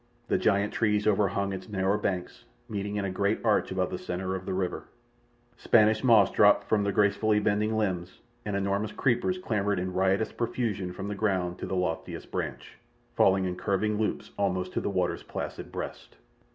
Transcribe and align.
The 0.29 0.39
giant 0.39 0.73
trees 0.73 1.05
overhung 1.05 1.53
its 1.53 1.69
narrow 1.69 1.95
banks, 1.95 2.45
meeting 2.67 2.95
in 2.95 3.05
a 3.05 3.11
great 3.11 3.37
arch 3.45 3.69
above 3.69 3.91
the 3.91 3.99
centre 3.99 4.33
of 4.33 4.47
the 4.47 4.53
river. 4.55 4.85
Spanish 5.57 6.03
moss 6.03 6.31
dropped 6.31 6.67
from 6.67 6.83
the 6.83 6.91
gracefully 6.91 7.39
bending 7.39 7.77
limbs, 7.77 8.19
and 8.43 8.55
enormous 8.55 8.91
creepers 8.93 9.37
clambered 9.37 9.77
in 9.77 9.93
riotous 9.93 10.31
profusion 10.31 10.91
from 10.91 11.07
the 11.07 11.13
ground 11.13 11.59
to 11.59 11.67
the 11.67 11.75
loftiest 11.75 12.31
branch, 12.31 12.79
falling 13.15 13.45
in 13.45 13.55
curving 13.55 13.99
loops 13.99 14.31
almost 14.39 14.73
to 14.73 14.81
the 14.81 14.89
water's 14.89 15.21
placid 15.21 15.71
breast. 15.71 16.17